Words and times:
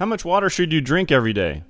How 0.00 0.06
much 0.06 0.24
water 0.24 0.48
should 0.48 0.72
you 0.72 0.80
drink 0.80 1.12
every 1.12 1.34
day? 1.34 1.62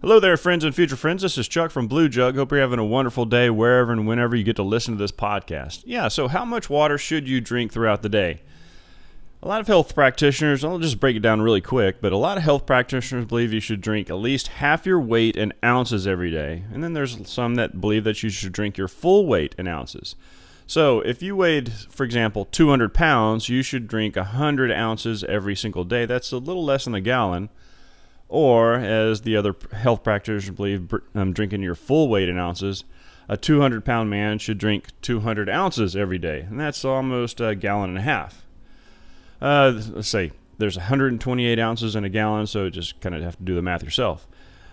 Hello 0.00 0.20
there, 0.20 0.36
friends 0.36 0.62
and 0.62 0.72
future 0.72 0.94
friends. 0.94 1.22
This 1.22 1.36
is 1.36 1.48
Chuck 1.48 1.72
from 1.72 1.88
Blue 1.88 2.08
Jug. 2.08 2.36
Hope 2.36 2.52
you're 2.52 2.60
having 2.60 2.78
a 2.78 2.84
wonderful 2.84 3.24
day 3.24 3.50
wherever 3.50 3.90
and 3.90 4.06
whenever 4.06 4.36
you 4.36 4.44
get 4.44 4.54
to 4.54 4.62
listen 4.62 4.94
to 4.94 4.98
this 4.98 5.10
podcast. 5.10 5.82
Yeah, 5.84 6.06
so 6.06 6.28
how 6.28 6.44
much 6.44 6.70
water 6.70 6.96
should 6.96 7.26
you 7.26 7.40
drink 7.40 7.72
throughout 7.72 8.02
the 8.02 8.08
day? 8.08 8.42
A 9.42 9.48
lot 9.48 9.60
of 9.60 9.66
health 9.66 9.96
practitioners, 9.96 10.62
I'll 10.62 10.78
just 10.78 11.00
break 11.00 11.16
it 11.16 11.22
down 11.22 11.42
really 11.42 11.60
quick, 11.60 12.00
but 12.00 12.12
a 12.12 12.16
lot 12.16 12.36
of 12.36 12.44
health 12.44 12.66
practitioners 12.66 13.24
believe 13.24 13.52
you 13.52 13.58
should 13.58 13.80
drink 13.80 14.08
at 14.08 14.14
least 14.14 14.46
half 14.46 14.86
your 14.86 15.00
weight 15.00 15.36
in 15.36 15.52
ounces 15.64 16.06
every 16.06 16.30
day. 16.30 16.62
And 16.72 16.84
then 16.84 16.92
there's 16.92 17.28
some 17.28 17.56
that 17.56 17.80
believe 17.80 18.04
that 18.04 18.22
you 18.22 18.30
should 18.30 18.52
drink 18.52 18.78
your 18.78 18.86
full 18.86 19.26
weight 19.26 19.56
in 19.58 19.66
ounces. 19.66 20.14
So 20.68 21.00
if 21.00 21.20
you 21.20 21.34
weighed, 21.34 21.72
for 21.72 22.04
example, 22.04 22.44
200 22.44 22.94
pounds, 22.94 23.48
you 23.48 23.64
should 23.64 23.88
drink 23.88 24.14
100 24.14 24.70
ounces 24.70 25.24
every 25.24 25.56
single 25.56 25.82
day. 25.82 26.06
That's 26.06 26.30
a 26.30 26.38
little 26.38 26.64
less 26.64 26.84
than 26.84 26.94
a 26.94 27.00
gallon. 27.00 27.48
Or, 28.34 28.76
as 28.76 29.20
the 29.20 29.36
other 29.36 29.54
health 29.72 30.02
practitioners 30.02 30.48
believe, 30.48 30.90
um, 31.14 31.34
drinking 31.34 31.60
your 31.60 31.74
full 31.74 32.08
weight 32.08 32.30
in 32.30 32.38
ounces, 32.38 32.84
a 33.28 33.36
200 33.36 33.84
pound 33.84 34.08
man 34.08 34.38
should 34.38 34.56
drink 34.56 34.86
200 35.02 35.50
ounces 35.50 35.94
every 35.94 36.16
day. 36.16 36.40
And 36.40 36.58
that's 36.58 36.82
almost 36.82 37.42
a 37.42 37.54
gallon 37.54 37.90
and 37.90 37.98
a 37.98 38.02
half. 38.02 38.46
Uh, 39.38 39.82
let's 39.90 40.08
say 40.08 40.32
there's 40.56 40.78
128 40.78 41.58
ounces 41.58 41.94
in 41.94 42.04
a 42.04 42.08
gallon, 42.08 42.46
so 42.46 42.70
just 42.70 43.02
kind 43.02 43.14
of 43.14 43.22
have 43.22 43.36
to 43.36 43.42
do 43.42 43.54
the 43.54 43.60
math 43.60 43.82
yourself. 43.82 44.26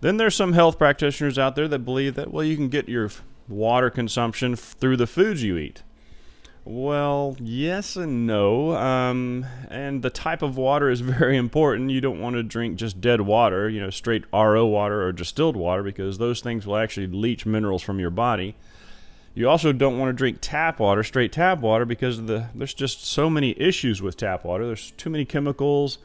Then 0.00 0.16
there's 0.16 0.34
some 0.34 0.54
health 0.54 0.78
practitioners 0.78 1.38
out 1.38 1.54
there 1.54 1.68
that 1.68 1.80
believe 1.80 2.14
that, 2.14 2.32
well, 2.32 2.44
you 2.44 2.56
can 2.56 2.70
get 2.70 2.88
your 2.88 3.10
water 3.48 3.90
consumption 3.90 4.56
through 4.56 4.96
the 4.96 5.06
foods 5.06 5.42
you 5.42 5.58
eat. 5.58 5.82
Well, 6.64 7.36
yes 7.40 7.96
and 7.96 8.26
no. 8.26 8.76
Um, 8.76 9.46
and 9.68 10.02
the 10.02 10.10
type 10.10 10.42
of 10.42 10.56
water 10.56 10.90
is 10.90 11.00
very 11.00 11.36
important. 11.36 11.90
You 11.90 12.00
don't 12.00 12.20
want 12.20 12.36
to 12.36 12.42
drink 12.42 12.76
just 12.76 13.00
dead 13.00 13.22
water, 13.22 13.68
you 13.68 13.80
know, 13.80 13.90
straight 13.90 14.24
RO 14.32 14.66
water 14.66 15.02
or 15.02 15.12
distilled 15.12 15.56
water, 15.56 15.82
because 15.82 16.18
those 16.18 16.40
things 16.40 16.66
will 16.66 16.76
actually 16.76 17.08
leach 17.08 17.46
minerals 17.46 17.82
from 17.82 17.98
your 17.98 18.10
body. 18.10 18.54
You 19.34 19.48
also 19.48 19.72
don't 19.72 19.98
want 19.98 20.10
to 20.10 20.12
drink 20.12 20.38
tap 20.40 20.78
water, 20.78 21.02
straight 21.02 21.32
tap 21.32 21.60
water, 21.60 21.84
because 21.84 22.26
the 22.26 22.48
there's 22.54 22.74
just 22.74 23.06
so 23.06 23.30
many 23.30 23.58
issues 23.58 24.02
with 24.02 24.16
tap 24.16 24.44
water. 24.44 24.66
There's 24.66 24.90
too 24.92 25.08
many 25.08 25.24
chemicals, 25.24 25.98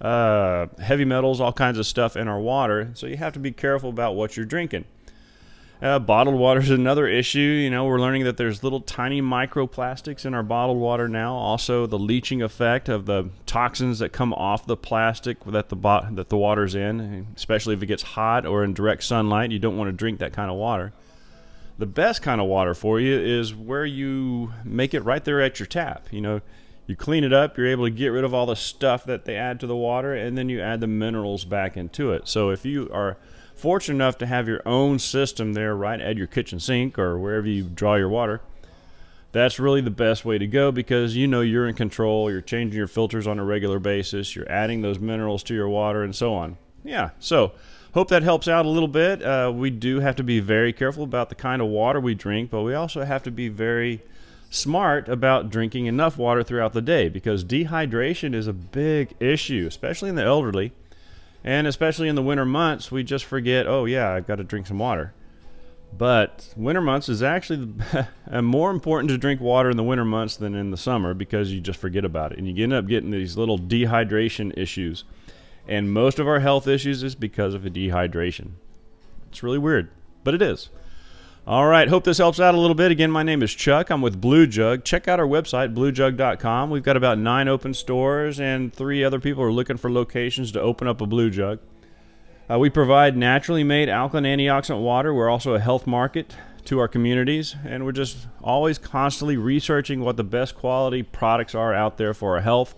uh, 0.00 0.66
heavy 0.78 1.06
metals, 1.06 1.40
all 1.40 1.54
kinds 1.54 1.78
of 1.78 1.86
stuff 1.86 2.16
in 2.16 2.28
our 2.28 2.38
water. 2.38 2.90
So 2.94 3.06
you 3.06 3.16
have 3.16 3.32
to 3.32 3.38
be 3.38 3.50
careful 3.50 3.88
about 3.88 4.14
what 4.14 4.36
you're 4.36 4.46
drinking. 4.46 4.84
Uh, 5.82 5.98
bottled 5.98 6.36
water 6.36 6.60
is 6.60 6.70
another 6.70 7.06
issue. 7.06 7.38
You 7.38 7.68
know, 7.68 7.84
we're 7.84 8.00
learning 8.00 8.24
that 8.24 8.38
there's 8.38 8.64
little 8.64 8.80
tiny 8.80 9.20
microplastics 9.20 10.24
in 10.24 10.32
our 10.32 10.42
bottled 10.42 10.78
water 10.78 11.06
now. 11.06 11.34
Also, 11.34 11.86
the 11.86 11.98
leaching 11.98 12.40
effect 12.40 12.88
of 12.88 13.04
the 13.04 13.28
toxins 13.44 13.98
that 13.98 14.10
come 14.10 14.32
off 14.32 14.66
the 14.66 14.76
plastic 14.76 15.44
that 15.44 15.68
the 15.68 15.76
bo- 15.76 16.06
that 16.12 16.30
the 16.30 16.36
water's 16.38 16.74
in, 16.74 17.26
especially 17.36 17.74
if 17.74 17.82
it 17.82 17.86
gets 17.86 18.02
hot 18.02 18.46
or 18.46 18.64
in 18.64 18.72
direct 18.72 19.04
sunlight. 19.04 19.50
You 19.50 19.58
don't 19.58 19.76
want 19.76 19.88
to 19.88 19.92
drink 19.92 20.18
that 20.20 20.32
kind 20.32 20.50
of 20.50 20.56
water. 20.56 20.94
The 21.78 21.86
best 21.86 22.22
kind 22.22 22.40
of 22.40 22.46
water 22.46 22.72
for 22.72 22.98
you 22.98 23.14
is 23.14 23.54
where 23.54 23.84
you 23.84 24.54
make 24.64 24.94
it 24.94 25.00
right 25.00 25.22
there 25.22 25.42
at 25.42 25.60
your 25.60 25.66
tap. 25.66 26.06
You 26.10 26.22
know, 26.22 26.40
you 26.86 26.96
clean 26.96 27.22
it 27.22 27.34
up, 27.34 27.58
you're 27.58 27.66
able 27.66 27.84
to 27.84 27.90
get 27.90 28.08
rid 28.08 28.24
of 28.24 28.32
all 28.32 28.46
the 28.46 28.56
stuff 28.56 29.04
that 29.04 29.26
they 29.26 29.36
add 29.36 29.60
to 29.60 29.66
the 29.66 29.76
water, 29.76 30.14
and 30.14 30.38
then 30.38 30.48
you 30.48 30.58
add 30.62 30.80
the 30.80 30.86
minerals 30.86 31.44
back 31.44 31.76
into 31.76 32.12
it. 32.12 32.28
So 32.28 32.48
if 32.48 32.64
you 32.64 32.88
are 32.94 33.18
fortunate 33.56 33.96
enough 33.96 34.18
to 34.18 34.26
have 34.26 34.46
your 34.46 34.62
own 34.66 34.98
system 34.98 35.54
there 35.54 35.74
right 35.74 36.00
at 36.00 36.16
your 36.16 36.26
kitchen 36.26 36.60
sink 36.60 36.98
or 36.98 37.18
wherever 37.18 37.48
you 37.48 37.64
draw 37.64 37.96
your 37.96 38.08
water, 38.08 38.40
that's 39.32 39.58
really 39.58 39.80
the 39.80 39.90
best 39.90 40.24
way 40.24 40.38
to 40.38 40.46
go 40.46 40.70
because 40.70 41.16
you 41.16 41.26
know 41.26 41.40
you're 41.40 41.66
in 41.66 41.74
control, 41.74 42.30
you're 42.30 42.40
changing 42.40 42.76
your 42.76 42.86
filters 42.86 43.26
on 43.26 43.38
a 43.38 43.44
regular 43.44 43.78
basis, 43.78 44.36
you're 44.36 44.50
adding 44.50 44.82
those 44.82 44.98
minerals 44.98 45.42
to 45.44 45.54
your 45.54 45.68
water, 45.68 46.02
and 46.02 46.14
so 46.14 46.34
on. 46.34 46.56
Yeah, 46.84 47.10
so 47.18 47.52
hope 47.92 48.08
that 48.08 48.22
helps 48.22 48.46
out 48.46 48.64
a 48.64 48.68
little 48.68 48.88
bit. 48.88 49.22
Uh, 49.22 49.52
we 49.54 49.70
do 49.70 50.00
have 50.00 50.16
to 50.16 50.22
be 50.22 50.40
very 50.40 50.72
careful 50.72 51.02
about 51.02 51.28
the 51.28 51.34
kind 51.34 51.60
of 51.60 51.68
water 51.68 52.00
we 52.00 52.14
drink, 52.14 52.50
but 52.50 52.62
we 52.62 52.74
also 52.74 53.04
have 53.04 53.22
to 53.24 53.30
be 53.30 53.48
very 53.48 54.02
smart 54.50 55.08
about 55.08 55.50
drinking 55.50 55.86
enough 55.86 56.16
water 56.16 56.42
throughout 56.42 56.72
the 56.72 56.80
day 56.80 57.08
because 57.08 57.44
dehydration 57.44 58.34
is 58.34 58.46
a 58.46 58.52
big 58.52 59.14
issue, 59.20 59.66
especially 59.68 60.08
in 60.08 60.14
the 60.14 60.24
elderly. 60.24 60.72
And 61.46 61.68
especially 61.68 62.08
in 62.08 62.16
the 62.16 62.22
winter 62.22 62.44
months, 62.44 62.90
we 62.90 63.04
just 63.04 63.24
forget, 63.24 63.68
oh, 63.68 63.84
yeah, 63.84 64.10
I've 64.10 64.26
got 64.26 64.36
to 64.36 64.44
drink 64.44 64.66
some 64.66 64.80
water. 64.80 65.14
But 65.96 66.52
winter 66.56 66.80
months 66.80 67.08
is 67.08 67.22
actually 67.22 67.72
more 68.42 68.72
important 68.72 69.10
to 69.10 69.16
drink 69.16 69.40
water 69.40 69.70
in 69.70 69.76
the 69.76 69.84
winter 69.84 70.04
months 70.04 70.36
than 70.36 70.56
in 70.56 70.72
the 70.72 70.76
summer 70.76 71.14
because 71.14 71.52
you 71.52 71.60
just 71.60 71.78
forget 71.78 72.04
about 72.04 72.32
it. 72.32 72.38
And 72.38 72.48
you 72.48 72.64
end 72.64 72.72
up 72.72 72.88
getting 72.88 73.12
these 73.12 73.36
little 73.36 73.58
dehydration 73.58 74.58
issues. 74.58 75.04
And 75.68 75.92
most 75.92 76.18
of 76.18 76.26
our 76.26 76.40
health 76.40 76.66
issues 76.66 77.04
is 77.04 77.14
because 77.14 77.54
of 77.54 77.64
a 77.64 77.70
dehydration. 77.70 78.50
It's 79.30 79.44
really 79.44 79.58
weird, 79.58 79.88
but 80.24 80.34
it 80.34 80.42
is. 80.42 80.68
All 81.48 81.68
right, 81.68 81.86
hope 81.86 82.02
this 82.02 82.18
helps 82.18 82.40
out 82.40 82.56
a 82.56 82.58
little 82.58 82.74
bit. 82.74 82.90
Again, 82.90 83.12
my 83.12 83.22
name 83.22 83.40
is 83.40 83.54
Chuck. 83.54 83.88
I'm 83.90 84.02
with 84.02 84.20
Blue 84.20 84.48
Jug. 84.48 84.82
Check 84.82 85.06
out 85.06 85.20
our 85.20 85.28
website, 85.28 85.76
bluejug.com. 85.76 86.70
We've 86.70 86.82
got 86.82 86.96
about 86.96 87.18
nine 87.18 87.46
open 87.46 87.72
stores, 87.72 88.40
and 88.40 88.74
three 88.74 89.04
other 89.04 89.20
people 89.20 89.44
are 89.44 89.52
looking 89.52 89.76
for 89.76 89.88
locations 89.88 90.50
to 90.52 90.60
open 90.60 90.88
up 90.88 91.00
a 91.00 91.06
Blue 91.06 91.30
Jug. 91.30 91.60
Uh, 92.50 92.58
we 92.58 92.68
provide 92.68 93.16
naturally 93.16 93.62
made 93.62 93.88
alkaline 93.88 94.24
antioxidant 94.24 94.82
water. 94.82 95.14
We're 95.14 95.30
also 95.30 95.54
a 95.54 95.60
health 95.60 95.86
market 95.86 96.34
to 96.64 96.80
our 96.80 96.88
communities, 96.88 97.54
and 97.64 97.84
we're 97.84 97.92
just 97.92 98.26
always 98.42 98.76
constantly 98.76 99.36
researching 99.36 100.00
what 100.00 100.16
the 100.16 100.24
best 100.24 100.56
quality 100.56 101.04
products 101.04 101.54
are 101.54 101.72
out 101.72 101.96
there 101.96 102.12
for 102.12 102.34
our 102.34 102.42
health, 102.42 102.74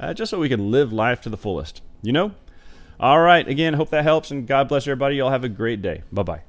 uh, 0.00 0.14
just 0.14 0.30
so 0.30 0.38
we 0.38 0.48
can 0.48 0.70
live 0.70 0.94
life 0.94 1.20
to 1.20 1.28
the 1.28 1.36
fullest. 1.36 1.82
You 2.00 2.12
know? 2.12 2.34
All 2.98 3.20
right. 3.20 3.46
Again, 3.46 3.74
hope 3.74 3.90
that 3.90 4.04
helps, 4.04 4.30
and 4.30 4.46
God 4.46 4.66
bless 4.66 4.86
everybody. 4.86 5.16
Y'all 5.16 5.28
have 5.28 5.44
a 5.44 5.50
great 5.50 5.82
day. 5.82 6.04
Bye 6.10 6.22
bye. 6.22 6.47